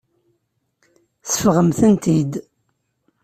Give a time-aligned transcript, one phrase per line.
[1.23, 2.33] Seffɣemt-tent-id.